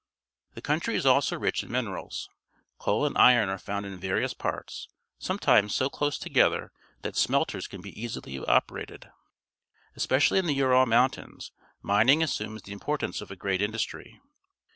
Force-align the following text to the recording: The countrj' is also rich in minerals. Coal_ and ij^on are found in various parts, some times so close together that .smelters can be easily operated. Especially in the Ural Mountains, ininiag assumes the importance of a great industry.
The 0.55 0.63
countrj' 0.63 0.95
is 0.95 1.05
also 1.05 1.37
rich 1.37 1.61
in 1.61 1.71
minerals. 1.71 2.27
Coal_ 2.79 3.05
and 3.05 3.15
ij^on 3.15 3.49
are 3.49 3.59
found 3.59 3.85
in 3.85 3.99
various 3.99 4.33
parts, 4.33 4.87
some 5.19 5.37
times 5.37 5.75
so 5.75 5.91
close 5.91 6.17
together 6.17 6.71
that 7.03 7.15
.smelters 7.15 7.67
can 7.67 7.81
be 7.81 7.91
easily 8.01 8.39
operated. 8.39 9.11
Especially 9.95 10.39
in 10.39 10.47
the 10.47 10.55
Ural 10.55 10.87
Mountains, 10.87 11.51
ininiag 11.83 12.23
assumes 12.23 12.63
the 12.63 12.73
importance 12.73 13.21
of 13.21 13.29
a 13.29 13.35
great 13.35 13.61
industry. 13.61 14.19